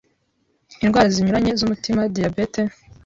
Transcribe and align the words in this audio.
indwara 0.83 1.07
zinyuranye 1.13 1.51
z’umutima, 1.59 2.01
diyabete 2.15 2.61